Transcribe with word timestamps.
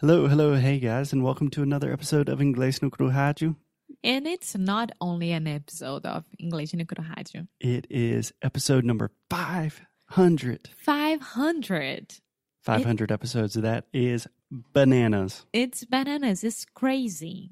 Hello, 0.00 0.26
hello, 0.28 0.54
hey 0.54 0.78
guys, 0.78 1.12
and 1.12 1.22
welcome 1.22 1.50
to 1.50 1.62
another 1.62 1.92
episode 1.92 2.30
of 2.30 2.38
Inglês 2.38 2.80
no 2.80 2.88
Rádio. 2.88 3.54
And 4.02 4.26
it's 4.26 4.56
not 4.56 4.92
only 4.98 5.30
an 5.32 5.46
episode 5.46 6.06
of 6.06 6.24
English 6.38 6.72
no 6.72 6.84
Rádio. 6.86 7.48
It 7.60 7.86
is 7.90 8.32
episode 8.40 8.82
number 8.82 9.10
500. 9.28 10.70
500. 10.74 12.14
500 12.62 13.12
episodes. 13.12 13.56
Of 13.56 13.62
that 13.64 13.88
is 13.92 14.26
bananas. 14.50 15.44
It's 15.52 15.84
bananas. 15.84 16.44
It's 16.44 16.64
crazy. 16.64 17.50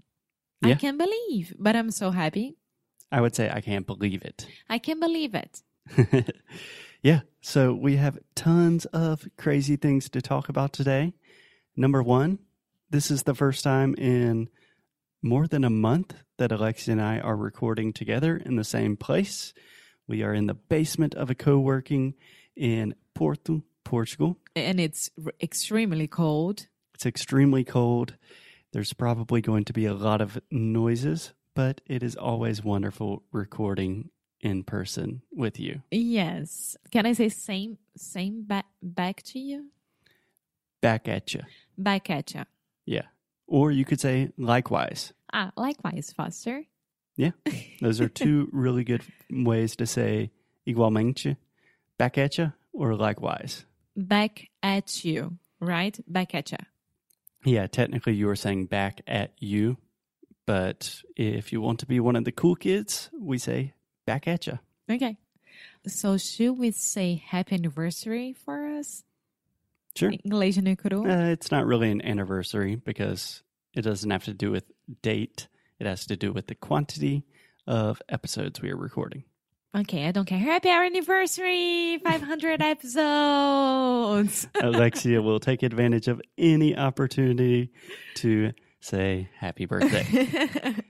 I 0.64 0.72
can't 0.72 0.96
believe, 0.96 1.52
but 1.58 1.76
I'm 1.76 1.90
so 1.90 2.12
happy. 2.12 2.56
I 3.12 3.20
would 3.20 3.36
say 3.36 3.50
I 3.50 3.60
can't 3.60 3.86
believe 3.86 4.22
it. 4.22 4.46
I 4.70 4.78
can't 4.78 5.00
believe 5.00 5.34
it. 5.34 5.60
yeah, 7.02 7.20
so 7.42 7.74
we 7.74 7.96
have 7.96 8.18
tons 8.34 8.86
of 8.86 9.28
crazy 9.36 9.76
things 9.76 10.08
to 10.08 10.22
talk 10.22 10.48
about 10.48 10.72
today. 10.72 11.12
Number 11.78 12.02
one, 12.02 12.40
this 12.90 13.08
is 13.08 13.22
the 13.22 13.36
first 13.36 13.62
time 13.62 13.94
in 13.94 14.48
more 15.22 15.46
than 15.46 15.62
a 15.62 15.70
month 15.70 16.12
that 16.36 16.50
Alexia 16.50 16.90
and 16.90 17.00
I 17.00 17.20
are 17.20 17.36
recording 17.36 17.92
together 17.92 18.36
in 18.36 18.56
the 18.56 18.64
same 18.64 18.96
place. 18.96 19.54
We 20.08 20.24
are 20.24 20.34
in 20.34 20.48
the 20.48 20.54
basement 20.54 21.14
of 21.14 21.30
a 21.30 21.36
co 21.36 21.60
working 21.60 22.14
in 22.56 22.96
Porto, 23.14 23.62
Portugal. 23.84 24.38
And 24.56 24.80
it's 24.80 25.08
extremely 25.40 26.08
cold. 26.08 26.66
It's 26.96 27.06
extremely 27.06 27.62
cold. 27.62 28.16
There's 28.72 28.92
probably 28.92 29.40
going 29.40 29.64
to 29.66 29.72
be 29.72 29.86
a 29.86 29.94
lot 29.94 30.20
of 30.20 30.40
noises, 30.50 31.32
but 31.54 31.80
it 31.86 32.02
is 32.02 32.16
always 32.16 32.64
wonderful 32.64 33.22
recording 33.30 34.10
in 34.40 34.64
person 34.64 35.22
with 35.30 35.60
you. 35.60 35.82
Yes. 35.92 36.76
Can 36.90 37.06
I 37.06 37.12
say 37.12 37.28
same 37.28 37.78
same 37.96 38.42
back 38.42 38.66
back 38.82 39.22
to 39.26 39.38
you? 39.38 39.66
Back 40.80 41.08
at 41.08 41.34
you. 41.34 41.42
Back 41.76 42.10
at 42.10 42.34
you. 42.34 42.44
Yeah. 42.86 43.06
Or 43.46 43.70
you 43.70 43.84
could 43.84 44.00
say 44.00 44.30
likewise. 44.36 45.12
Ah, 45.32 45.52
likewise, 45.56 46.12
Foster. 46.16 46.64
Yeah. 47.16 47.32
Those 47.80 48.00
are 48.00 48.08
two 48.08 48.48
really 48.52 48.84
good 48.84 49.02
ways 49.30 49.76
to 49.76 49.86
say 49.86 50.30
igualmente, 50.66 51.36
back 51.98 52.18
at 52.18 52.38
you, 52.38 52.52
or 52.72 52.94
likewise. 52.94 53.64
Back 53.96 54.48
at 54.62 55.04
you, 55.04 55.38
right? 55.60 55.98
Back 56.06 56.34
at 56.34 56.52
you. 56.52 56.58
Yeah, 57.44 57.66
technically 57.66 58.14
you 58.14 58.26
were 58.26 58.36
saying 58.36 58.66
back 58.66 59.00
at 59.06 59.32
you, 59.38 59.78
but 60.46 61.02
if 61.16 61.52
you 61.52 61.60
want 61.60 61.80
to 61.80 61.86
be 61.86 62.00
one 62.00 62.16
of 62.16 62.24
the 62.24 62.32
cool 62.32 62.56
kids, 62.56 63.10
we 63.18 63.38
say 63.38 63.74
back 64.06 64.28
at 64.28 64.46
you. 64.46 64.58
Okay. 64.90 65.16
So 65.86 66.18
should 66.18 66.58
we 66.58 66.70
say 66.70 67.22
happy 67.24 67.54
anniversary 67.54 68.32
for 68.32 68.66
us? 68.66 69.04
Sure. 69.98 70.12
Uh, 71.04 71.26
it's 71.30 71.50
not 71.50 71.66
really 71.66 71.90
an 71.90 72.04
anniversary 72.04 72.76
because 72.76 73.42
it 73.74 73.82
doesn't 73.82 74.10
have 74.10 74.24
to 74.24 74.34
do 74.34 74.50
with 74.50 74.64
date. 75.02 75.48
It 75.80 75.86
has 75.86 76.06
to 76.06 76.16
do 76.16 76.32
with 76.32 76.46
the 76.46 76.54
quantity 76.54 77.24
of 77.66 78.00
episodes 78.08 78.62
we 78.62 78.70
are 78.70 78.76
recording. 78.76 79.24
Okay, 79.76 80.06
I 80.06 80.12
don't 80.12 80.24
care. 80.24 80.38
Happy 80.38 80.70
anniversary! 80.70 81.98
500 81.98 82.62
episodes! 82.74 84.48
Alexia 84.60 85.20
will 85.20 85.40
take 85.40 85.62
advantage 85.62 86.08
of 86.08 86.22
any 86.38 86.76
opportunity 86.76 87.70
to 88.16 88.52
say 88.80 89.28
happy 89.36 89.66
birthday. 89.66 90.74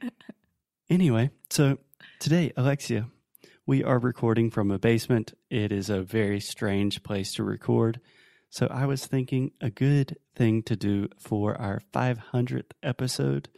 Anyway, 0.90 1.28
so 1.50 1.76
today, 2.18 2.50
Alexia, 2.56 3.08
we 3.66 3.84
are 3.84 3.98
recording 3.98 4.50
from 4.50 4.70
a 4.70 4.78
basement. 4.78 5.34
It 5.50 5.70
is 5.70 5.90
a 5.90 6.00
very 6.00 6.40
strange 6.40 7.02
place 7.02 7.34
to 7.34 7.44
record. 7.44 8.00
So 8.50 8.66
I 8.70 8.86
was 8.86 9.06
thinking 9.06 9.52
a 9.60 9.70
good 9.70 10.16
thing 10.34 10.62
to 10.64 10.76
do 10.76 11.08
for 11.18 11.54
our 11.60 11.80
500th 11.92 12.70
episode 12.82 13.48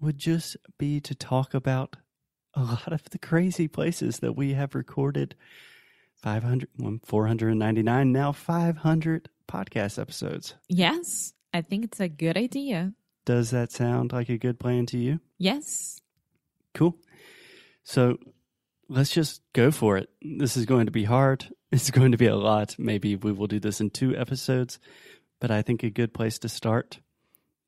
would 0.00 0.18
just 0.18 0.56
be 0.78 1.00
to 1.00 1.14
talk 1.14 1.54
about 1.54 1.96
a 2.54 2.62
lot 2.62 2.92
of 2.92 3.08
the 3.10 3.18
crazy 3.18 3.68
places 3.68 4.18
that 4.18 4.34
we 4.36 4.52
have 4.52 4.74
recorded 4.74 5.34
500, 6.16 6.68
well, 6.78 6.98
499, 7.04 8.12
now 8.12 8.32
500 8.32 9.28
podcast 9.48 9.98
episodes. 9.98 10.54
yes, 10.68 11.32
I 11.54 11.60
think 11.62 11.84
it's 11.84 12.00
a 12.00 12.08
good 12.08 12.36
idea. 12.36 12.92
Does 13.24 13.50
that 13.50 13.72
sound 13.72 14.12
like 14.12 14.28
a 14.28 14.38
good 14.38 14.58
plan 14.58 14.86
to 14.86 14.98
you? 14.98 15.20
Yes. 15.38 16.00
Cool. 16.74 16.96
So 17.84 18.18
let's 18.88 19.10
just 19.10 19.42
go 19.52 19.70
for 19.70 19.96
it. 19.96 20.08
This 20.22 20.56
is 20.56 20.64
going 20.66 20.86
to 20.86 20.92
be 20.92 21.04
hard. 21.04 21.48
It's 21.72 21.90
going 21.90 22.12
to 22.12 22.18
be 22.18 22.26
a 22.26 22.36
lot. 22.36 22.76
Maybe 22.78 23.16
we 23.16 23.32
will 23.32 23.46
do 23.46 23.58
this 23.58 23.80
in 23.80 23.88
two 23.88 24.14
episodes, 24.14 24.78
but 25.40 25.50
I 25.50 25.62
think 25.62 25.82
a 25.82 25.88
good 25.88 26.12
place 26.12 26.38
to 26.40 26.48
start 26.50 27.00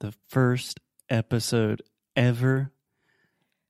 the 0.01 0.13
first 0.29 0.79
episode 1.09 1.81
ever. 2.15 2.71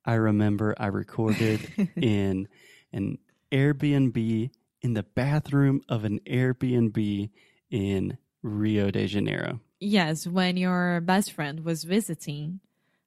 I 0.05 0.15
remember 0.15 0.75
I 0.77 0.87
recorded 0.87 1.91
in 1.97 2.49
an 2.93 3.19
Airbnb 3.53 4.51
in 4.83 4.95
the 4.95 5.05
bathroom 5.05 5.83
of 5.89 6.05
an 6.05 6.19
Airbnb 6.27 7.31
in 7.71 8.19
Rio 8.43 8.91
de 8.91 9.07
Janeiro. 9.07 9.61
Yes, 9.79 10.27
when 10.27 10.57
your 10.57 11.01
best 11.01 11.31
friend 11.31 11.65
was 11.65 11.85
visiting 11.85 12.59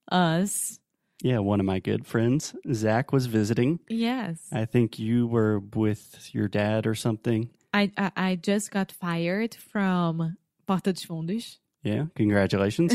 us. 0.09 0.79
Yeah, 1.21 1.39
one 1.39 1.59
of 1.59 1.65
my 1.65 1.79
good 1.79 2.05
friends, 2.05 2.55
Zach, 2.73 3.11
was 3.11 3.25
visiting. 3.25 3.79
Yes. 3.87 4.39
I 4.51 4.65
think 4.65 4.99
you 4.99 5.25
were 5.25 5.59
with 5.59 6.29
your 6.33 6.47
dad 6.47 6.85
or 6.85 6.93
something. 6.93 7.49
I, 7.73 7.91
I, 7.97 8.11
I 8.15 8.35
just 8.35 8.69
got 8.71 8.91
fired 8.91 9.55
from 9.55 10.37
Porta 10.67 10.93
dos 10.93 11.05
Fundos. 11.05 11.57
Yeah, 11.83 12.05
congratulations. 12.15 12.93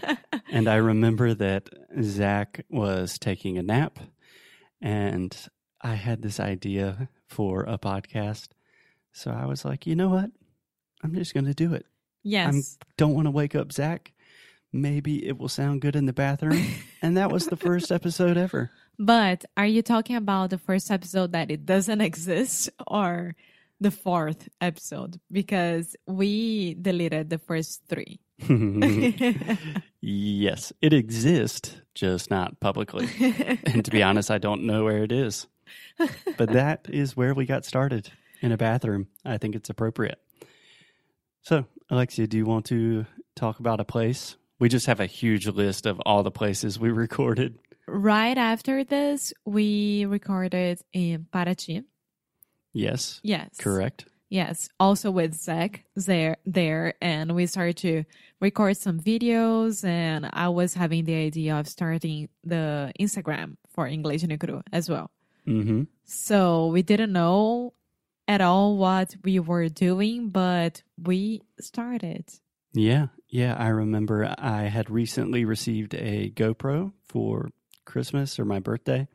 and 0.50 0.68
I 0.68 0.76
remember 0.76 1.32
that 1.34 1.68
Zach 2.02 2.64
was 2.68 3.18
taking 3.18 3.56
a 3.56 3.62
nap, 3.62 3.98
and 4.80 5.34
I 5.80 5.94
had 5.94 6.22
this 6.22 6.40
idea 6.40 7.08
for 7.26 7.62
a 7.62 7.78
podcast. 7.78 8.48
So 9.12 9.30
I 9.30 9.46
was 9.46 9.64
like, 9.64 9.86
you 9.86 9.94
know 9.94 10.08
what? 10.08 10.30
I'm 11.02 11.14
just 11.14 11.34
going 11.34 11.46
to 11.46 11.54
do 11.54 11.74
it. 11.74 11.86
yes. 12.22 12.78
I 12.80 12.84
don't 12.96 13.14
want 13.14 13.26
to 13.26 13.30
wake 13.30 13.54
up 13.54 13.72
Zach. 13.72 14.12
Maybe 14.72 15.26
it 15.26 15.38
will 15.38 15.48
sound 15.48 15.82
good 15.82 15.96
in 15.96 16.06
the 16.06 16.12
bathroom. 16.12 16.64
and 17.02 17.16
that 17.16 17.30
was 17.30 17.46
the 17.46 17.56
first 17.56 17.92
episode 17.92 18.36
ever. 18.36 18.70
But 18.98 19.44
are 19.56 19.66
you 19.66 19.82
talking 19.82 20.16
about 20.16 20.50
the 20.50 20.58
first 20.58 20.90
episode 20.90 21.32
that 21.32 21.50
it 21.50 21.66
doesn't 21.66 22.00
exist 22.10 22.70
or 22.86 23.34
the 23.80 23.90
fourth 23.90 24.48
episode? 24.60 25.20
Because 25.30 25.96
we 26.06 26.74
deleted 26.74 27.30
the 27.30 27.38
first 27.38 27.82
three. 27.88 28.20
yes, 30.00 30.72
it 30.80 30.92
exists, 30.92 31.76
just 31.94 32.30
not 32.30 32.58
publicly. 32.60 33.08
and 33.66 33.84
to 33.84 33.90
be 33.90 34.02
honest, 34.02 34.30
I 34.30 34.38
don't 34.38 34.64
know 34.64 34.84
where 34.84 35.04
it 35.04 35.12
is. 35.12 35.46
But 36.36 36.52
that 36.52 36.86
is 36.88 37.16
where 37.16 37.34
we 37.34 37.46
got 37.46 37.64
started 37.64 38.10
in 38.40 38.52
a 38.52 38.56
bathroom. 38.56 39.08
I 39.24 39.38
think 39.38 39.54
it's 39.54 39.70
appropriate. 39.70 40.18
So, 41.42 41.66
Alexia, 41.90 42.26
do 42.26 42.36
you 42.36 42.46
want 42.46 42.66
to 42.66 43.06
talk 43.34 43.58
about 43.60 43.80
a 43.80 43.84
place? 43.84 44.36
We 44.62 44.68
just 44.68 44.86
have 44.86 45.00
a 45.00 45.06
huge 45.06 45.48
list 45.48 45.86
of 45.86 45.98
all 46.06 46.22
the 46.22 46.30
places 46.30 46.78
we 46.78 46.90
recorded. 47.06 47.58
right 47.88 48.38
after 48.38 48.84
this, 48.84 49.32
we 49.44 50.04
recorded 50.04 50.78
in 50.92 51.26
Paraty. 51.34 51.82
Yes, 52.72 53.18
Yes. 53.24 53.56
correct. 53.58 54.04
Yes. 54.30 54.68
Also 54.78 55.10
with 55.10 55.34
Zach 55.34 55.82
there 55.96 56.36
there 56.46 56.94
and 57.02 57.34
we 57.34 57.46
started 57.46 57.76
to 57.78 58.04
record 58.40 58.76
some 58.76 59.00
videos 59.00 59.84
and 59.84 60.30
I 60.32 60.48
was 60.48 60.74
having 60.74 61.06
the 61.06 61.16
idea 61.16 61.56
of 61.58 61.66
starting 61.66 62.28
the 62.44 62.92
Instagram 63.00 63.56
for 63.74 63.88
English 63.88 64.22
no 64.22 64.36
Cru 64.36 64.62
as 64.72 64.88
well. 64.88 65.10
hmm 65.44 65.82
So 66.04 66.68
we 66.68 66.82
didn't 66.82 67.12
know 67.12 67.74
at 68.28 68.40
all 68.40 68.76
what 68.76 69.16
we 69.24 69.40
were 69.40 69.68
doing, 69.68 70.28
but 70.30 70.84
we 70.96 71.42
started. 71.60 72.26
Yeah, 72.74 73.08
yeah. 73.28 73.54
I 73.58 73.68
remember 73.68 74.34
I 74.38 74.62
had 74.64 74.90
recently 74.90 75.44
received 75.44 75.94
a 75.94 76.30
GoPro 76.30 76.92
for 77.04 77.50
Christmas 77.84 78.38
or 78.38 78.44
my 78.44 78.60
birthday, 78.60 79.08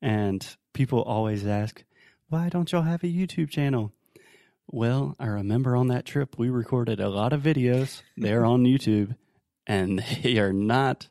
and 0.00 0.46
people 0.72 1.02
always 1.02 1.46
ask, 1.46 1.82
"Why 2.28 2.48
don't 2.48 2.70
y'all 2.70 2.82
have 2.82 3.02
a 3.02 3.08
YouTube 3.08 3.50
channel?" 3.50 3.92
Well, 4.68 5.14
I 5.18 5.26
remember 5.26 5.76
on 5.76 5.88
that 5.88 6.04
trip 6.04 6.38
we 6.38 6.48
recorded 6.50 7.00
a 7.00 7.08
lot 7.08 7.32
of 7.32 7.42
videos. 7.42 8.02
They're 8.16 8.44
on 8.44 8.64
YouTube, 8.66 9.16
and 9.66 10.04
they 10.22 10.38
are 10.38 10.52
not 10.52 11.08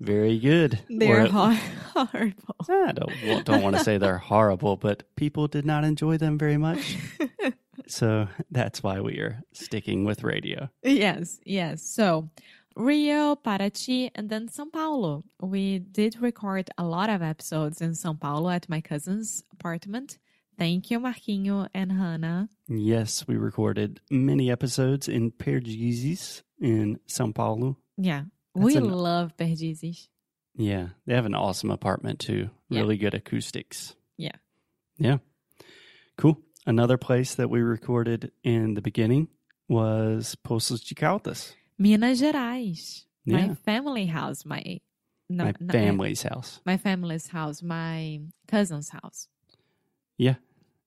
very 0.00 0.38
good. 0.38 0.78
They're 0.88 1.24
Or- 1.24 1.26
hor- 1.26 1.52
horrible. 1.94 2.56
I 2.68 2.92
don't 2.92 3.44
don't 3.44 3.62
want 3.62 3.76
to 3.76 3.82
say 3.84 3.98
they're 3.98 4.18
horrible, 4.18 4.76
but 4.76 5.02
people 5.16 5.48
did 5.48 5.66
not 5.66 5.82
enjoy 5.84 6.16
them 6.18 6.38
very 6.38 6.56
much. 6.58 6.96
so 7.88 8.28
that's 8.50 8.82
why 8.82 9.00
we 9.00 9.18
are 9.18 9.42
sticking 9.52 10.04
with 10.04 10.22
radio. 10.22 10.68
Yes, 10.82 11.40
yes. 11.44 11.82
So 11.82 12.28
Rio, 12.76 13.34
Paraty, 13.34 14.10
and 14.14 14.28
then 14.30 14.48
São 14.48 14.70
Paulo. 14.72 15.24
We 15.40 15.80
did 15.80 16.20
record 16.22 16.70
a 16.78 16.84
lot 16.84 17.10
of 17.10 17.22
episodes 17.22 17.80
in 17.80 17.90
São 17.92 18.18
Paulo 18.18 18.50
at 18.50 18.68
my 18.68 18.80
cousin's 18.80 19.42
apartment. 19.52 20.18
Thank 20.58 20.90
you, 20.90 20.98
Marquinho 21.00 21.68
and 21.72 21.92
Hannah. 21.92 22.48
Yes, 22.68 23.26
we 23.28 23.36
recorded 23.36 24.00
many 24.10 24.50
episodes 24.50 25.08
in 25.08 25.30
Perdizes, 25.30 26.42
in 26.60 26.98
Sao 27.06 27.30
Paulo. 27.32 27.78
Yeah. 27.96 28.22
That's 28.54 28.64
we 28.64 28.76
an- 28.76 28.90
love 28.90 29.36
Perdizes. 29.36 30.08
Yeah, 30.56 30.88
they 31.06 31.14
have 31.14 31.26
an 31.26 31.34
awesome 31.36 31.70
apartment 31.70 32.18
too. 32.18 32.50
Yeah. 32.68 32.80
Really 32.80 32.96
good 32.96 33.14
acoustics. 33.14 33.94
Yeah. 34.16 34.32
Yeah. 34.98 35.18
Cool. 36.16 36.38
Another 36.68 36.98
place 36.98 37.34
that 37.36 37.48
we 37.48 37.62
recorded 37.62 38.30
in 38.44 38.74
the 38.74 38.82
beginning 38.82 39.28
was 39.68 40.36
Poços 40.46 40.86
de 40.86 40.94
Caldas, 40.94 41.54
Minas 41.78 42.20
Gerais. 42.20 43.06
My 43.24 43.54
family 43.64 44.04
house. 44.04 44.44
My 44.44 44.78
no, 45.30 45.44
my 45.44 45.54
no, 45.58 45.72
family's 45.72 46.20
house. 46.24 46.60
my 46.66 46.76
family's 46.76 47.28
house. 47.28 47.62
My 47.62 48.20
cousin's 48.46 48.90
house. 48.90 49.28
Yeah. 50.18 50.34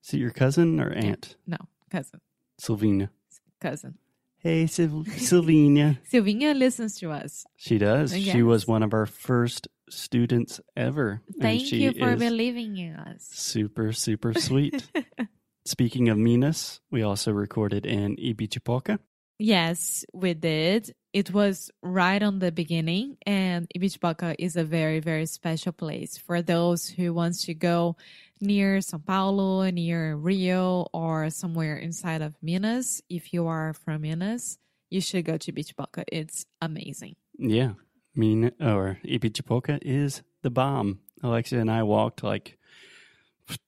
Is 0.05 0.13
it 0.13 0.17
your 0.19 0.29
cousin 0.29 0.79
or 0.79 0.91
aunt? 0.91 1.35
No, 1.47 1.57
cousin. 1.89 2.21
Silvinha. 2.61 3.09
Cousin. 3.59 3.97
Hey, 4.37 4.67
Syl- 4.67 5.05
Sylvina. 5.17 5.97
Silvinha 6.11 6.55
listens 6.55 6.99
to 6.99 7.09
us. 7.09 7.43
She 7.57 7.79
does. 7.79 8.15
She 8.15 8.43
was 8.43 8.67
one 8.67 8.83
of 8.83 8.93
our 8.93 9.07
first 9.07 9.67
students 9.89 10.61
ever. 10.77 11.21
Thank 11.39 11.71
you 11.71 11.91
for 11.93 12.15
believing 12.15 12.77
in 12.77 12.95
us. 12.97 13.27
super, 13.31 13.91
super 13.93 14.35
sweet. 14.35 14.87
Speaking 15.65 16.09
of 16.09 16.17
Minas, 16.17 16.79
we 16.89 17.03
also 17.03 17.31
recorded 17.31 17.85
in 17.85 18.15
Ibitipoca. 18.17 18.99
Yes, 19.37 20.05
we 20.13 20.33
did. 20.33 20.93
It 21.13 21.33
was 21.33 21.71
right 21.81 22.21
on 22.21 22.39
the 22.39 22.51
beginning, 22.51 23.17
and 23.25 23.67
Ibitipoca 23.75 24.35
is 24.37 24.55
a 24.55 24.63
very, 24.63 24.99
very 24.99 25.25
special 25.25 25.71
place 25.71 26.17
for 26.17 26.41
those 26.41 26.87
who 26.87 27.13
wants 27.13 27.45
to 27.45 27.53
go 27.53 27.97
near 28.39 28.77
São 28.77 29.03
Paulo, 29.05 29.69
near 29.69 30.15
Rio, 30.15 30.87
or 30.93 31.29
somewhere 31.29 31.75
inside 31.77 32.21
of 32.21 32.35
Minas. 32.41 33.01
If 33.09 33.33
you 33.33 33.47
are 33.47 33.73
from 33.73 34.01
Minas, 34.01 34.57
you 34.89 35.01
should 35.01 35.25
go 35.25 35.37
to 35.37 35.51
Ibitipoca. 35.51 36.03
It's 36.11 36.45
amazing. 36.61 37.15
Yeah. 37.37 37.73
Min 38.15 38.51
or 38.59 38.99
Ibitipoca 39.05 39.79
is 39.81 40.21
the 40.41 40.49
bomb. 40.49 40.99
Alexia 41.23 41.59
and 41.59 41.71
I 41.71 41.83
walked 41.83 42.23
like 42.23 42.57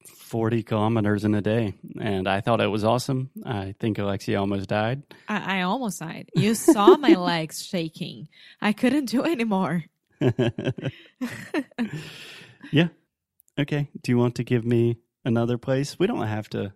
40 0.08 0.64
kilometers 0.64 1.24
in 1.26 1.36
a 1.36 1.42
day, 1.42 1.76
and 2.00 2.28
I 2.28 2.42
thought 2.42 2.62
it 2.62 2.68
was 2.68 2.84
awesome. 2.84 3.30
I 3.46 3.76
think 3.80 4.00
Alexia 4.00 4.40
almost 4.40 4.70
died. 4.70 5.04
I, 5.28 5.60
I 5.60 5.62
almost 5.62 6.00
died. 6.00 6.30
You 6.34 6.56
saw 6.56 6.98
my 6.98 7.14
legs 7.16 7.64
shaking. 7.64 8.28
I 8.62 8.74
couldn't 8.74 9.06
do 9.06 9.24
anymore. 9.24 9.84
yeah. 12.72 12.88
Okay. 13.60 13.90
Do 14.02 14.12
you 14.12 14.18
want 14.18 14.36
to 14.36 14.44
give 14.44 14.66
me 14.66 14.98
another 15.24 15.58
place? 15.58 16.00
We 16.00 16.08
don't 16.08 16.28
have 16.28 16.50
to 16.50 16.74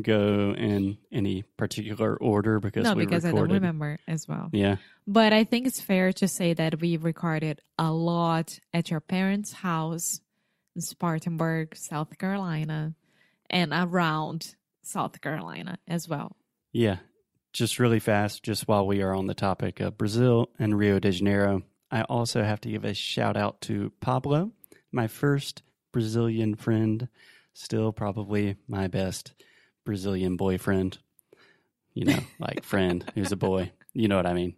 go 0.00 0.54
in 0.56 0.98
any 1.10 1.42
particular 1.56 2.16
order 2.16 2.60
because 2.60 2.84
no, 2.84 2.94
because 2.94 3.24
I 3.24 3.32
don't 3.32 3.50
remember 3.50 3.98
as 4.06 4.28
well. 4.28 4.50
Yeah. 4.52 4.76
But 5.06 5.32
I 5.32 5.44
think 5.44 5.66
it's 5.66 5.80
fair 5.80 6.12
to 6.14 6.28
say 6.28 6.52
that 6.54 6.80
we 6.80 6.96
recorded 6.96 7.60
a 7.78 7.92
lot 7.92 8.58
at 8.74 8.90
your 8.90 9.00
parents' 9.00 9.52
house 9.52 10.20
Spartanburg, 10.82 11.76
South 11.76 12.18
Carolina, 12.18 12.94
and 13.50 13.72
around 13.72 14.54
South 14.82 15.20
Carolina 15.20 15.78
as 15.88 16.08
well. 16.08 16.36
Yeah. 16.72 16.98
Just 17.52 17.78
really 17.78 18.00
fast, 18.00 18.42
just 18.42 18.68
while 18.68 18.86
we 18.86 19.02
are 19.02 19.14
on 19.14 19.26
the 19.26 19.34
topic 19.34 19.80
of 19.80 19.96
Brazil 19.96 20.50
and 20.58 20.78
Rio 20.78 20.98
de 20.98 21.10
Janeiro, 21.10 21.62
I 21.90 22.02
also 22.02 22.42
have 22.42 22.60
to 22.62 22.70
give 22.70 22.84
a 22.84 22.94
shout 22.94 23.36
out 23.36 23.60
to 23.62 23.92
Pablo, 24.00 24.52
my 24.92 25.06
first 25.06 25.62
Brazilian 25.92 26.54
friend, 26.54 27.08
still 27.54 27.92
probably 27.92 28.56
my 28.68 28.88
best 28.88 29.32
Brazilian 29.84 30.36
boyfriend. 30.36 30.98
You 31.94 32.04
know, 32.04 32.18
like 32.38 32.62
friend 32.62 33.10
who's 33.14 33.32
a 33.32 33.36
boy. 33.36 33.72
You 33.94 34.08
know 34.08 34.16
what 34.16 34.26
I 34.26 34.34
mean. 34.34 34.56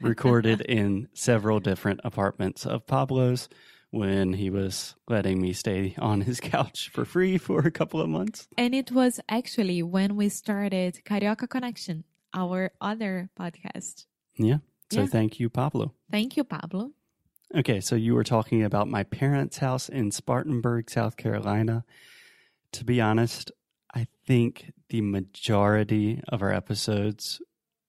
Recorded 0.00 0.60
in 0.62 1.08
several 1.14 1.60
different 1.60 2.00
apartments 2.02 2.66
of 2.66 2.88
Pablo's 2.88 3.48
when 3.90 4.32
he 4.34 4.50
was 4.50 4.94
letting 5.08 5.40
me 5.40 5.52
stay 5.52 5.94
on 5.98 6.20
his 6.22 6.40
couch 6.54 6.90
for 6.92 7.04
free 7.04 7.38
for 7.38 7.60
a 7.60 7.70
couple 7.70 8.00
of 8.00 8.08
months. 8.08 8.48
And 8.56 8.74
it 8.74 8.90
was 8.92 9.20
actually 9.28 9.82
when 9.82 10.16
we 10.16 10.28
started 10.28 11.00
Carioca 11.04 11.48
Connection, 11.48 12.04
our 12.32 12.70
other 12.80 13.30
podcast. 13.38 14.06
Yeah. 14.36 14.58
So 14.92 15.00
Yeah. 15.00 15.06
thank 15.06 15.40
you, 15.40 15.48
Pablo. 15.50 15.92
Thank 16.10 16.36
you, 16.36 16.44
Pablo. 16.44 16.92
Okay, 17.54 17.80
so 17.80 17.96
you 17.96 18.14
were 18.14 18.22
talking 18.24 18.62
about 18.62 18.86
my 18.88 19.02
parents' 19.02 19.58
house 19.58 19.88
in 19.88 20.12
Spartanburg, 20.12 20.88
South 20.88 21.16
Carolina. 21.16 21.84
To 22.72 22.84
be 22.84 23.00
honest, 23.00 23.50
I 23.92 24.06
think 24.24 24.72
the 24.88 25.00
majority 25.00 26.22
of 26.28 26.42
our 26.42 26.52
episodes 26.52 27.40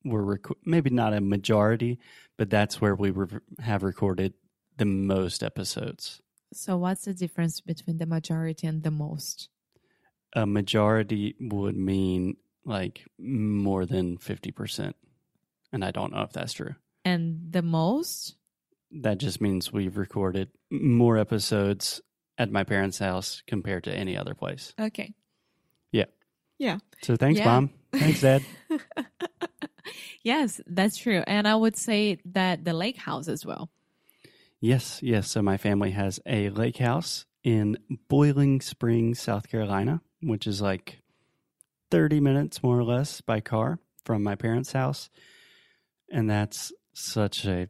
were 0.04 0.24
rec- 0.26 0.58
maybe 0.66 0.90
not 0.90 1.14
a 1.14 1.22
majority, 1.22 2.00
but 2.38 2.50
that's 2.50 2.82
where 2.82 2.96
we 2.96 3.12
re- 3.12 3.38
have 3.60 3.84
recorded 3.84 4.34
the 4.82 4.86
most 4.86 5.44
episodes. 5.44 6.22
So, 6.54 6.76
what's 6.76 7.06
the 7.06 7.14
difference 7.14 7.62
between 7.62 8.00
the 8.00 8.08
majority 8.08 8.66
and 8.66 8.82
the 8.82 8.90
most? 8.90 9.50
A 10.34 10.48
majority 10.48 11.36
would 11.40 11.78
mean 11.78 12.38
like 12.66 13.06
more 13.20 13.86
than 13.86 14.18
50%. 14.18 14.94
And 15.72 15.86
I 15.86 15.92
don't 15.92 16.12
know 16.14 16.24
if 16.24 16.34
that's 16.34 16.54
true. 16.54 16.74
And 17.06 17.52
the 17.52 17.62
most? 17.62 18.36
That 19.04 19.20
just 19.20 19.40
means 19.40 19.72
we've 19.72 19.98
recorded 19.98 20.50
more 20.72 21.20
episodes 21.20 22.02
at 22.40 22.52
my 22.52 22.64
parents' 22.64 22.98
house 22.98 23.44
compared 23.46 23.84
to 23.84 23.94
any 23.94 24.18
other 24.18 24.34
place. 24.34 24.74
Okay. 24.80 25.14
Yeah. 25.92 26.06
Yeah. 26.58 26.80
So 27.04 27.16
thanks, 27.18 27.38
Yeah. 27.40 27.46
mom. 27.46 27.70
Thanks, 27.94 28.22
dad. 28.22 28.42
yes, 30.24 30.60
that's 30.66 30.98
true. 30.98 31.24
And 31.28 31.48
I 31.48 31.54
would 31.56 31.78
say 31.78 32.18
that 32.34 32.66
the 32.66 32.74
lake 32.74 32.98
house 32.98 33.28
as 33.28 33.46
well. 33.46 33.70
Yes, 34.62 35.00
yes. 35.04 35.30
So 35.30 35.42
my 35.42 35.58
family 35.58 35.92
has 35.92 36.20
a 36.26 36.50
lake 36.50 36.78
house 36.78 37.26
in 37.44 37.78
Boiling 38.08 38.62
Springs, 38.62 39.20
South 39.20 39.50
Carolina, 39.50 40.02
which 40.22 40.48
is 40.48 40.62
like 40.62 41.00
30 41.90 42.20
minutes 42.22 42.64
more 42.64 42.80
or 42.80 42.84
less 42.84 43.20
by 43.22 43.42
car 43.42 43.80
from 44.06 44.24
my 44.24 44.36
parents' 44.36 44.72
house. 44.72 45.10
And 46.12 46.30
that's 46.30 46.72
such 46.94 47.46
a 47.46 47.68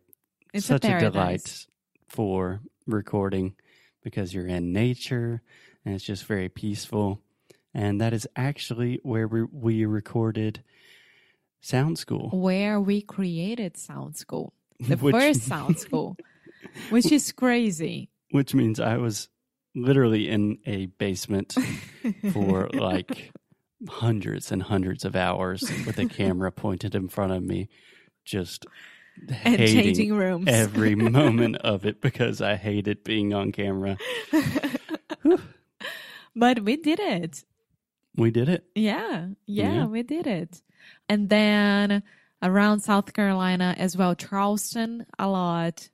It's 0.53 0.65
such 0.65 0.85
a 0.85 0.97
a, 0.97 0.99
delight 0.99 1.65
for 2.07 2.61
recording 2.85 3.55
because 4.03 4.33
you're 4.33 4.47
in 4.47 4.73
nature 4.73 5.41
and 5.85 5.95
it's 5.95 6.03
just 6.03 6.25
very 6.25 6.49
peaceful. 6.49 7.21
And 7.73 8.01
that 8.01 8.13
is 8.13 8.27
actually 8.35 8.99
where 9.03 9.27
we, 9.27 9.43
we 9.43 9.85
recorded 9.85 10.63
Sound 11.61 11.97
School. 11.97 12.29
Where 12.31 12.81
we 12.81 13.01
created 13.01 13.77
Sound 13.77 14.17
School, 14.17 14.53
the 14.79 14.97
Which- 14.97 15.13
first 15.15 15.43
Sound 15.43 15.79
School, 15.79 16.17
which 16.89 17.11
is 17.11 17.31
crazy. 17.31 18.09
which 18.31 18.53
means 18.53 18.79
I 18.79 18.97
was 18.97 19.29
literally 19.75 20.29
in 20.29 20.57
a 20.65 20.85
basement 20.87 21.55
for 22.33 22.69
like 22.73 23.31
hundreds 23.89 24.51
and 24.51 24.61
hundreds 24.63 25.05
of 25.05 25.15
hours 25.15 25.61
with 25.85 25.97
a 25.97 26.05
camera 26.07 26.51
pointed 26.51 26.93
in 26.95 27.07
front 27.07 27.31
of 27.33 27.41
me, 27.43 27.69
just 28.25 28.65
And 29.29 29.57
hating 29.57 29.67
changing 29.83 30.13
rooms. 30.13 30.47
every 30.47 30.95
moment 31.19 31.57
of 31.57 31.85
it 31.85 32.01
because 32.01 32.41
I 32.41 32.55
hated 32.55 33.03
being 33.03 33.33
on 33.33 33.51
camera. 33.51 33.97
but 36.35 36.61
we 36.63 36.77
did 36.77 36.99
it. 36.99 37.43
We 38.15 38.31
did 38.31 38.49
it. 38.49 38.65
Yeah, 38.75 39.27
yeah, 39.45 39.73
Yeah. 39.73 39.85
we 39.85 40.03
did 40.03 40.27
it. 40.27 40.61
And 41.07 41.29
then 41.29 42.03
around 42.41 42.81
South 42.81 43.13
Carolina 43.13 43.75
as 43.77 43.95
well, 43.95 44.15
Charleston 44.15 45.05
a 45.17 45.27
lot. 45.27 45.89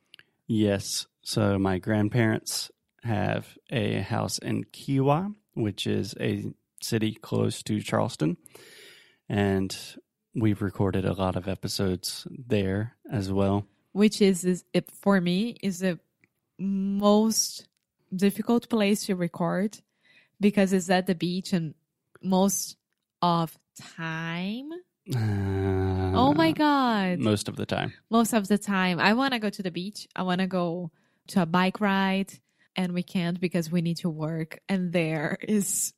Yes. 0.48 1.08
So 1.24 1.60
my 1.60 1.78
grandparents 1.78 2.72
have 3.04 3.58
a 3.70 4.00
house 4.00 4.38
in 4.40 4.64
Kiawah, 4.66 5.34
which 5.54 5.86
is 5.86 6.16
a 6.20 6.54
city 6.82 7.14
close 7.14 7.62
to 7.64 7.82
Charleston. 7.82 8.38
And 9.30 9.76
we've 10.34 10.62
recorded 10.62 11.06
a 11.06 11.14
lot 11.14 11.36
of 11.36 11.48
episodes 11.48 12.28
there 12.32 12.96
as 13.12 13.32
well. 13.32 13.66
which 13.98 14.22
is, 14.22 14.46
is 14.46 14.64
it, 14.74 14.92
for 14.92 15.20
me 15.20 15.58
is 15.64 15.80
the 15.80 16.00
most 16.60 17.68
difficult 18.16 18.70
place 18.70 19.08
to 19.08 19.16
record 19.16 19.80
because 20.40 20.72
it's 20.72 20.90
at 20.90 21.08
the 21.08 21.16
beach 21.16 21.52
and 21.52 21.74
most 22.22 22.78
of 23.22 23.58
time. 23.98 24.70
Oh 25.16 26.34
my 26.34 26.52
god! 26.52 27.20
Uh, 27.20 27.24
Most 27.24 27.48
of 27.48 27.56
the 27.56 27.66
time. 27.66 27.94
most 28.10 28.34
of 28.34 28.48
the 28.48 28.58
time 28.58 29.00
i 29.00 29.14
want 29.14 29.34
to 29.34 29.40
go 29.40 29.50
to 29.50 29.64
the 29.64 29.72
beach 29.72 30.08
i 30.16 30.24
want 30.24 30.42
to 30.42 30.48
go 30.48 30.92
to 31.28 31.42
a 31.42 31.46
bike 31.46 31.80
ride 31.80 32.32
and 32.76 32.94
we 32.94 33.04
can't 33.04 33.40
because 33.40 33.72
we 33.72 33.82
need 33.82 33.98
to 33.98 34.10
work 34.10 34.60
and 34.70 34.92
there 34.94 35.38
is 35.42 35.94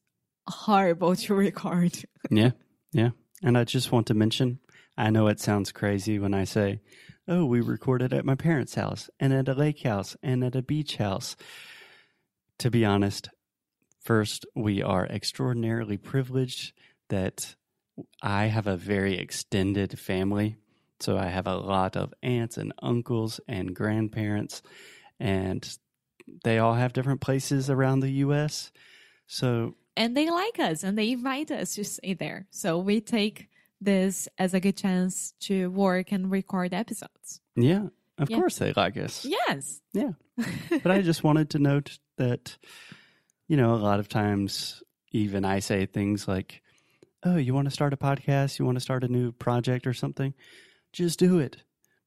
horrible 0.48 1.16
to 1.16 1.34
record 1.36 1.94
Yeah. 2.32 2.52
Yeah. 2.92 3.10
And 3.44 3.58
I 3.58 3.64
just 3.64 3.92
want 3.92 4.08
to 4.08 4.14
mention 4.14 4.60
I 4.98 5.10
know 5.12 5.28
it 5.28 5.40
sounds 5.40 5.72
crazy 5.72 6.20
when 6.20 6.34
I 6.34 6.44
say, 6.44 6.82
oh, 7.28 7.46
we 7.46 7.62
recorded 7.62 8.12
at 8.14 8.26
my 8.26 8.36
parents' 8.36 8.76
house 8.76 9.10
and 9.20 9.32
at 9.32 9.48
a 9.48 9.54
lake 9.54 9.84
house 9.84 10.18
and 10.22 10.44
at 10.44 10.56
a 10.58 10.62
beach 10.62 10.98
house. 10.98 11.38
To 12.58 12.70
be 12.70 12.84
honest, 12.84 13.30
first, 14.02 14.46
we 14.56 14.84
are 14.84 15.06
extraordinarily 15.06 15.96
privileged 15.98 16.74
that 17.08 17.56
I 18.22 18.46
have 18.48 18.68
a 18.68 18.78
very 18.78 19.18
extended 19.18 19.98
family 20.00 20.56
So 21.02 21.18
I 21.18 21.28
have 21.28 21.48
a 21.48 21.56
lot 21.56 21.96
of 21.96 22.14
aunts 22.22 22.58
and 22.58 22.74
uncles 22.84 23.40
and 23.48 23.74
grandparents, 23.74 24.62
and 25.18 25.64
they 26.44 26.60
all 26.60 26.74
have 26.76 26.92
different 26.92 27.22
places 27.22 27.70
around 27.70 28.02
the 28.02 28.12
U.S. 28.28 28.72
So 29.28 29.76
and 29.96 30.16
they 30.16 30.30
like 30.30 30.60
us 30.60 30.84
and 30.84 30.98
they 30.98 31.12
invite 31.12 31.52
us 31.52 31.76
to 31.76 31.84
stay 31.84 32.14
there. 32.16 32.48
So 32.52 32.78
we 32.80 33.00
take 33.02 33.48
this 33.82 34.28
as 34.38 34.54
a 34.54 34.60
good 34.60 34.76
chance 34.76 35.34
to 35.48 35.70
work 35.72 36.12
and 36.12 36.30
record 36.32 36.74
episodes. 36.74 37.40
yeah, 37.56 37.88
of 38.18 38.30
Yeah. 38.30 38.38
course 38.38 38.58
they 38.60 38.74
like 38.74 38.98
us. 38.98 39.26
Yes. 39.26 39.82
Yeah. 39.94 40.14
but 40.84 40.92
I 40.92 41.02
just 41.02 41.24
wanted 41.24 41.50
to 41.52 41.60
note 41.60 41.98
that, 42.18 42.58
you 43.48 43.56
know, 43.58 43.74
a 43.74 43.82
lot 43.90 44.00
of 44.00 44.08
times 44.10 44.84
even 45.12 45.46
I 45.46 45.60
say 45.60 45.86
things 45.86 46.28
like, 46.28 46.62
oh, 47.24 47.38
you 47.38 47.54
want 47.54 47.66
to 47.66 47.74
start 47.74 47.94
a 47.94 47.98
podcast? 47.98 48.60
You 48.60 48.66
want 48.66 48.78
to 48.78 48.82
start 48.82 49.04
a 49.04 49.08
new 49.08 49.32
project 49.32 49.88
or 49.88 49.94
something? 49.94 50.34
Just 50.94 51.20
do 51.20 51.40
it. 51.40 51.58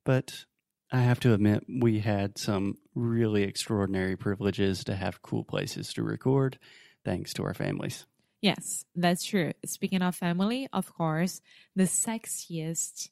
But 0.05 0.45
I 0.91 0.99
have 0.99 1.21
to 1.21 1.33
admit, 1.33 1.65
we 1.69 2.01
had 2.01 2.39
some 2.39 2.79
really 2.95 3.45
extraordinary 3.45 4.17
privileges 4.17 4.85
to 4.85 4.95
have 4.95 5.23
cool 5.23 5.45
places 5.45 5.93
to 5.95 6.03
record 6.03 6.59
thanks 7.05 7.33
to 7.35 7.45
our 7.45 7.55
families. 7.55 8.07
Yes, 8.41 8.85
that's 8.97 9.25
true. 9.25 9.53
Speaking 9.65 10.03
of 10.03 10.17
family, 10.17 10.69
of 10.73 10.93
course, 10.93 11.41
the 11.77 11.85
sexiest 11.85 13.11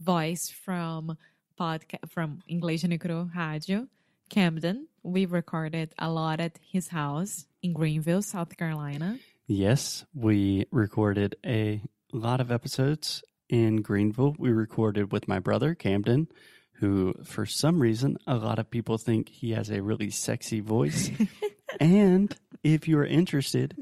voice 0.00 0.48
from 0.48 1.18
podcast 1.60 2.10
from 2.10 2.40
English 2.48 2.84
no 2.84 2.96
Rádio, 2.96 3.88
Camden. 4.30 4.88
We 5.02 5.26
recorded 5.26 5.94
a 5.98 6.10
lot 6.10 6.40
at 6.40 6.58
his 6.72 6.88
house 6.88 7.44
in 7.62 7.74
Greenville, 7.74 8.22
South 8.22 8.56
Carolina. 8.56 9.18
Yes, 9.52 10.04
we 10.14 10.66
recorded 10.70 11.34
a 11.44 11.82
lot 12.12 12.40
of 12.40 12.52
episodes 12.52 13.24
in 13.48 13.82
Greenville. 13.82 14.36
We 14.38 14.50
recorded 14.50 15.10
with 15.10 15.26
my 15.26 15.40
brother, 15.40 15.74
Camden, 15.74 16.28
who, 16.74 17.14
for 17.24 17.46
some 17.46 17.82
reason, 17.82 18.16
a 18.28 18.36
lot 18.36 18.60
of 18.60 18.70
people 18.70 18.96
think 18.96 19.28
he 19.28 19.50
has 19.50 19.68
a 19.68 19.82
really 19.82 20.10
sexy 20.10 20.60
voice. 20.60 21.10
and 21.80 22.32
if 22.62 22.86
you're 22.86 23.04
interested, 23.04 23.74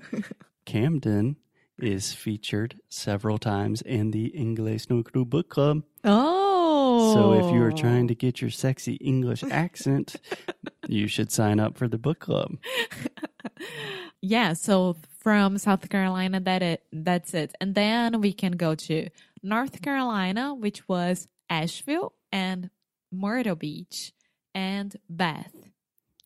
Camden 0.65 1.37
is 1.79 2.15
featured 2.15 2.81
several 2.89 3.37
times 3.37 3.83
in 3.83 4.11
the 4.13 4.33
Inglés 4.35 4.89
no 4.89 5.03
Cru 5.03 5.27
book 5.27 5.51
club. 5.51 5.83
Oh, 6.03 7.13
So 7.13 7.47
if 7.47 7.55
you 7.55 7.63
are 7.63 7.73
trying 7.73 8.09
to 8.09 8.15
get 8.15 8.41
your 8.41 8.51
sexy 8.51 8.95
English 8.95 9.45
accent, 9.45 10.17
you 10.89 11.09
should 11.09 11.31
sign 11.31 11.61
up 11.61 11.77
for 11.77 11.89
the 11.89 11.99
book 11.99 12.21
club. 12.21 12.57
yeah, 14.21 14.53
so 14.53 14.97
from 15.19 15.59
South 15.59 15.89
Carolina, 15.89 16.41
that 16.41 16.63
it 16.63 16.83
that's 16.93 17.35
it, 17.35 17.55
and 17.61 17.75
then 17.75 18.21
we 18.21 18.33
can 18.33 18.53
go 18.53 18.75
to 18.75 19.09
North 19.43 19.83
Carolina, 19.83 20.55
which 20.55 20.89
was 20.89 21.29
Asheville 21.51 22.13
and 22.33 22.71
Myrtle 23.11 23.57
Beach 23.57 24.13
and 24.55 24.97
Bath. 25.09 25.55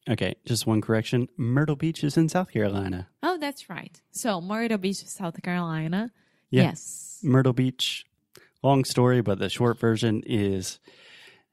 Okay, 0.09 0.35
just 0.45 0.67
one 0.67 0.81
correction. 0.81 1.29
Myrtle 1.37 1.77
Beach 1.77 2.03
is 2.03 2.17
in 2.17 2.29
South 2.29 2.51
Carolina. 2.51 3.09
Oh, 3.23 3.39
that's 3.39 3.71
right. 3.71 4.01
So 4.11 4.41
Myrtle 4.41 4.79
Beach, 4.79 5.07
South 5.07 5.41
Carolina. 5.43 6.11
Yeah. 6.51 6.63
Yes. 6.63 7.21
Myrtle 7.23 7.53
Beach. 7.53 8.05
Long 8.63 8.85
story, 8.85 9.21
but 9.23 9.39
the 9.39 9.49
short 9.49 9.79
version 9.79 10.23
is 10.25 10.81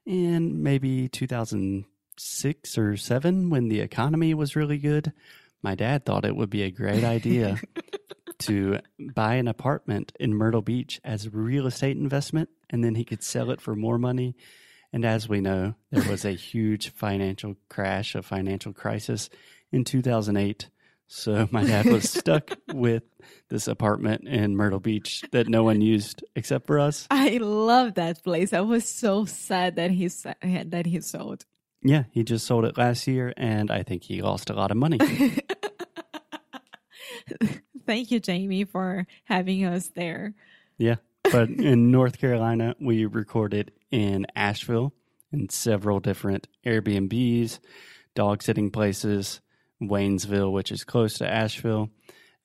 in 0.04 0.62
maybe 0.62 1.08
2006 1.08 2.78
or 2.78 2.96
7 2.96 3.50
when 3.50 3.68
the 3.68 3.80
economy 3.80 4.34
was 4.34 4.56
really 4.56 4.78
good. 4.78 5.12
My 5.62 5.74
dad 5.74 6.04
thought 6.04 6.24
it 6.24 6.36
would 6.36 6.50
be 6.50 6.62
a 6.62 6.70
great 6.70 7.04
idea 7.04 7.60
to 8.40 8.78
buy 9.14 9.34
an 9.34 9.48
apartment 9.48 10.12
in 10.18 10.34
Myrtle 10.34 10.62
Beach 10.62 11.00
as 11.04 11.26
a 11.26 11.30
real 11.30 11.66
estate 11.66 11.96
investment 11.96 12.48
and 12.70 12.82
then 12.82 12.94
he 12.94 13.04
could 13.04 13.22
sell 13.22 13.50
it 13.50 13.60
for 13.60 13.74
more 13.74 13.98
money. 13.98 14.36
And 14.92 15.04
as 15.04 15.28
we 15.28 15.40
know, 15.40 15.74
there 15.90 16.08
was 16.10 16.24
a 16.24 16.32
huge 16.32 16.90
financial 16.90 17.56
crash, 17.68 18.14
a 18.14 18.22
financial 18.22 18.72
crisis 18.72 19.28
in 19.70 19.84
2008. 19.84 20.68
So 21.06 21.48
my 21.50 21.64
dad 21.64 21.86
was 21.86 22.08
stuck 22.08 22.56
with 22.72 23.02
this 23.48 23.66
apartment 23.66 24.28
in 24.28 24.56
Myrtle 24.56 24.78
Beach 24.78 25.24
that 25.32 25.48
no 25.48 25.64
one 25.64 25.80
used 25.80 26.24
except 26.36 26.66
for 26.66 26.78
us. 26.78 27.06
I 27.10 27.38
love 27.38 27.94
that 27.94 28.22
place. 28.22 28.52
I 28.52 28.60
was 28.60 28.88
so 28.88 29.24
sad 29.24 29.76
that 29.76 29.90
he 29.90 30.08
that 30.08 30.86
he 30.86 31.00
sold. 31.00 31.44
Yeah, 31.82 32.04
he 32.10 32.22
just 32.24 32.46
sold 32.46 32.64
it 32.66 32.76
last 32.76 33.06
year 33.06 33.32
and 33.36 33.70
I 33.70 33.82
think 33.82 34.02
he 34.04 34.22
lost 34.22 34.50
a 34.50 34.54
lot 34.54 34.70
of 34.70 34.76
money. 34.76 34.98
Thank 37.86 38.10
you, 38.10 38.20
Jamie, 38.20 38.64
for 38.64 39.06
having 39.24 39.64
us 39.64 39.88
there. 39.94 40.34
Yeah. 40.78 40.96
But 41.24 41.48
in 41.58 41.90
North 41.90 42.18
Carolina, 42.18 42.74
we 42.80 43.06
recorded 43.06 43.72
in 43.90 44.26
Asheville 44.36 44.92
in 45.32 45.48
several 45.48 46.00
different 46.00 46.46
Airbnbs, 46.66 47.60
dog 48.14 48.42
sitting 48.42 48.70
places, 48.70 49.40
Waynesville, 49.80 50.52
which 50.52 50.70
is 50.70 50.84
close 50.84 51.14
to 51.18 51.28
Asheville. 51.28 51.90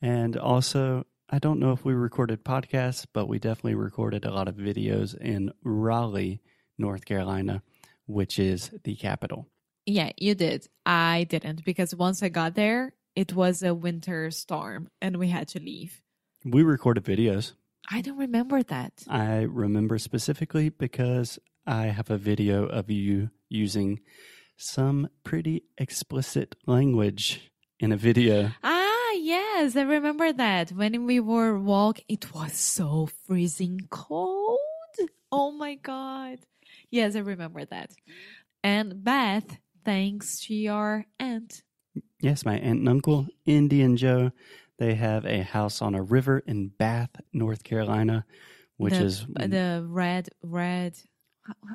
And 0.02 0.38
also, 0.38 1.06
I 1.30 1.40
don't 1.40 1.60
know 1.60 1.72
if 1.72 1.84
we 1.84 1.94
recorded 1.94 2.46
podcasts, 2.46 3.06
but 3.12 3.28
we 3.28 3.40
definitely 3.40 3.76
recorded 3.76 4.26
a 4.26 4.34
lot 4.34 4.48
of 4.48 4.56
videos 4.56 5.18
in 5.18 5.52
Raleigh, 5.64 6.42
North 6.78 7.06
Carolina, 7.06 7.64
which 8.06 8.40
is 8.40 8.72
the 8.84 8.96
capital. 8.96 9.48
Yeah, 9.86 10.12
you 10.18 10.36
did. 10.36 10.68
I 10.86 11.26
didn't 11.30 11.64
because 11.64 11.94
once 11.94 12.24
I 12.24 12.30
got 12.30 12.56
there, 12.56 12.94
it 13.16 13.34
was 13.34 13.64
a 13.64 13.74
winter 13.74 14.32
storm 14.32 14.90
and 15.02 15.18
we 15.18 15.30
had 15.30 15.48
to 15.50 15.60
leave. 15.60 16.02
We 16.44 16.64
recorded 16.64 17.04
videos. 17.04 17.54
I 17.90 18.02
don't 18.02 18.18
remember 18.18 18.64
that. 18.64 19.04
I 19.08 19.42
remember 19.44 19.98
specifically 20.00 20.70
because 20.70 21.38
I 21.68 21.86
have 21.86 22.10
a 22.10 22.18
video 22.18 22.66
of 22.66 22.90
you 22.90 23.30
using 23.50 24.00
some 24.58 25.10
pretty 25.24 25.64
explicit 25.78 26.56
language 26.66 27.52
in 27.80 27.92
a 27.92 27.98
video. 27.98 28.52
Ah, 28.64 29.12
yes, 29.14 29.76
I 29.76 29.82
remember 29.82 30.34
that. 30.34 30.72
When 30.72 31.06
we 31.06 31.20
were 31.20 31.60
walking, 31.60 32.06
it 32.08 32.34
was 32.34 32.54
so 32.54 33.10
freezing 33.26 33.82
cold. 33.90 34.60
Oh 35.32 35.52
my 35.52 35.76
God. 35.76 36.40
Yes, 36.92 37.16
I 37.16 37.20
remember 37.20 37.66
that. 37.66 37.92
And 38.64 39.04
Beth, 39.04 39.58
thanks 39.84 40.42
to 40.46 40.56
your 40.56 41.06
aunt. 41.20 41.64
Yes, 42.22 42.46
my 42.46 42.56
aunt 42.56 42.80
and 42.80 42.90
uncle, 42.90 43.28
Indian 43.46 43.98
Joe, 43.98 44.32
they 44.80 44.96
have 44.96 45.26
a 45.26 45.44
house 45.44 45.82
on 45.82 45.96
a 45.96 46.02
river 46.02 46.40
in 46.40 46.70
Bath, 46.70 47.10
North 47.32 47.64
Carolina, 47.64 48.26
which 48.78 48.94
the, 48.94 49.06
is 49.06 49.26
uh, 49.40 49.48
the 49.48 49.86
red, 49.88 50.30
red. 50.42 50.98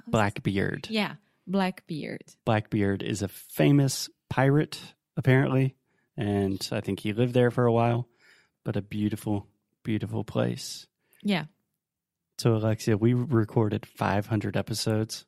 Blackbeard. 0.09 0.88
Yeah, 0.90 1.14
Blackbeard. 1.47 2.25
Blackbeard 2.45 3.02
is 3.02 3.23
a 3.23 3.29
famous 3.29 4.11
pirate, 4.29 4.81
apparently, 5.17 5.76
and 6.17 6.69
I 6.73 6.81
think 6.81 7.00
he 7.00 7.12
lived 7.12 7.35
there 7.35 7.50
for 7.50 7.67
a 7.67 7.73
while, 7.73 8.09
but 8.64 8.76
a 8.76 8.83
beautiful, 8.83 9.47
beautiful 9.85 10.25
place. 10.25 10.87
Yeah. 11.23 11.45
So, 12.40 12.54
Alexia, 12.54 12.97
we 12.97 13.12
recorded 13.12 13.85
500 13.85 14.56
episodes. 14.56 15.26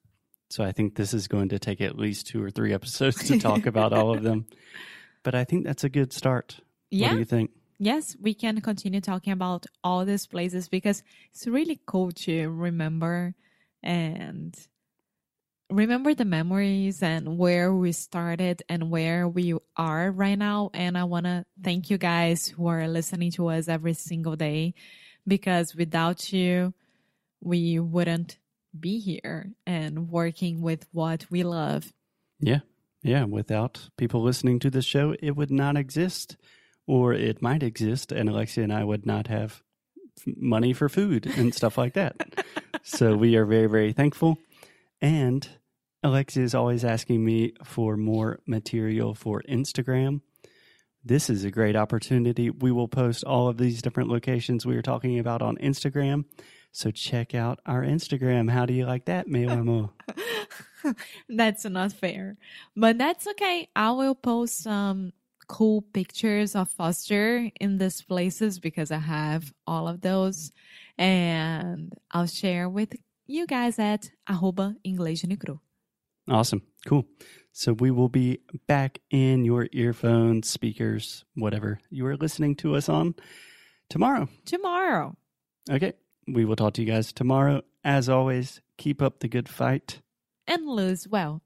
So, 0.49 0.65
I 0.65 0.73
think 0.73 0.95
this 0.95 1.13
is 1.13 1.29
going 1.29 1.51
to 1.51 1.59
take 1.59 1.83
at 1.83 1.99
least 1.99 2.27
two 2.27 2.43
or 2.43 2.49
three 2.49 2.73
episodes 2.73 3.29
to 3.29 3.39
talk 3.39 3.67
about 3.67 3.93
all 3.93 4.15
of 4.15 4.23
them. 4.23 4.47
But 5.23 5.35
I 5.35 5.45
think 5.45 5.65
that's 5.65 5.85
a 5.85 5.91
good 5.91 6.13
start. 6.13 6.59
What 6.91 7.11
do 7.11 7.19
you 7.19 7.27
think? 7.27 7.51
Yes, 7.79 8.17
we 8.21 8.33
can 8.35 8.61
continue 8.63 9.01
talking 9.03 9.35
about 9.35 9.67
all 9.85 10.07
these 10.07 10.27
places 10.27 10.69
because 10.69 11.03
it's 11.33 11.47
really 11.47 11.81
cool 11.87 12.13
to 12.25 12.49
remember 12.49 13.35
and 13.85 14.57
remember 15.71 16.15
the 16.15 16.25
memories 16.25 17.03
and 17.03 17.39
where 17.39 17.73
we 17.73 17.93
started 17.93 18.65
and 18.71 18.91
where 18.91 19.29
we 19.29 19.55
are 19.77 20.11
right 20.11 20.39
now. 20.39 20.71
And 20.75 20.99
I 20.99 21.05
want 21.05 21.27
to 21.27 21.45
thank 21.63 21.89
you 21.89 21.99
guys 21.99 22.49
who 22.49 22.67
are 22.67 22.89
listening 22.89 23.31
to 23.33 23.49
us 23.49 23.69
every 23.69 23.95
single 23.95 24.35
day 24.35 24.75
because 25.25 25.77
without 25.77 26.33
you, 26.33 26.75
we 27.43 27.79
wouldn't 27.79 28.39
be 28.79 28.99
here 28.99 29.53
and 29.67 30.09
working 30.11 30.63
with 30.63 30.87
what 30.93 31.27
we 31.31 31.43
love. 31.43 31.93
Yeah. 32.41 32.61
Yeah. 33.03 33.25
Without 33.25 33.91
people 33.97 34.23
listening 34.23 34.59
to 34.61 34.71
the 34.71 34.83
show, 34.83 35.15
it 35.21 35.33
would 35.33 35.51
not 35.51 35.77
exist, 35.77 36.37
or 36.87 37.13
it 37.13 37.43
might 37.43 37.63
exist, 37.63 38.13
and 38.13 38.29
Alexia 38.29 38.65
and 38.65 38.73
I 38.73 38.85
would 38.85 39.05
not 39.05 39.27
have 39.27 39.63
money 40.27 40.73
for 40.73 40.89
food 40.89 41.27
and 41.27 41.55
stuff 41.55 41.77
like 41.77 41.95
that. 41.95 42.45
so, 42.83 43.17
we 43.17 43.37
are 43.37 43.45
very, 43.45 43.67
very 43.67 43.93
thankful. 43.93 44.39
And 45.01 45.49
Alexia 46.03 46.45
is 46.45 46.55
always 46.55 46.85
asking 46.85 47.25
me 47.25 47.55
for 47.65 47.97
more 47.97 48.41
material 48.47 49.15
for 49.15 49.43
Instagram. 49.49 50.21
This 51.05 51.29
is 51.29 51.45
a 51.45 51.51
great 51.51 51.75
opportunity. 51.75 52.51
We 52.51 52.71
will 52.71 52.89
post 52.89 53.25
all 53.25 53.49
of 53.49 53.59
these 53.59 53.83
different 53.83 54.11
locations 54.11 54.65
we 54.65 54.77
are 54.77 54.83
talking 54.83 55.19
about 55.19 55.43
on 55.43 55.57
Instagram. 55.57 56.25
So 56.73 56.91
check 56.91 57.35
out 57.35 57.61
our 57.67 57.83
Instagram. 57.83 58.51
How 58.51 58.65
do 58.65 58.73
you 58.73 58.87
like 58.87 59.05
that, 59.05 59.29
meu 59.29 59.49
amor? 59.51 59.91
that's 61.29 61.65
not 61.67 61.93
fair. 61.93 62.39
But 62.75 62.97
that's 62.97 63.27
okay. 63.29 63.69
I 63.77 63.91
will 63.93 64.15
post 64.15 64.63
some 64.63 65.13
cool 65.49 65.83
pictures 65.83 66.57
of 66.57 66.71
Foster 66.71 67.51
in 67.61 67.77
these 67.77 68.01
places 68.01 68.59
because 68.59 68.91
I 68.91 68.99
have 68.99 69.53
all 69.67 69.87
of 69.87 70.01
those. 70.01 70.51
And 70.97 71.93
I'll 72.11 72.27
share 72.27 72.71
with 72.71 72.95
you 73.27 73.47
guys 73.47 73.79
at 73.79 74.11
arroba 74.27 74.75
inglês 74.85 75.23
unicru. 75.23 75.61
Awesome. 76.27 76.63
Cool. 76.87 77.05
So 77.53 77.75
we 77.75 77.91
will 77.91 78.09
be 78.09 78.39
back 78.67 79.01
in 79.11 79.45
your 79.45 79.69
earphones, 79.73 80.49
speakers, 80.49 81.25
whatever 81.35 81.81
you 81.91 82.07
are 82.07 82.17
listening 82.17 82.57
to 82.57 82.77
us 82.77 82.89
on 82.89 83.15
tomorrow. 83.91 84.29
Tomorrow. 84.47 85.17
Okay. 85.71 85.93
We 86.27 86.45
will 86.45 86.57
talk 86.57 86.75
to 86.75 86.83
you 86.83 86.87
guys 86.91 87.13
tomorrow. 87.13 87.63
As 87.85 88.09
always, 88.09 88.61
keep 88.79 89.03
up 89.03 89.19
the 89.19 89.29
good 89.29 89.49
fight. 89.49 90.01
And 90.47 90.67
lose 90.67 91.09
well. 91.09 91.43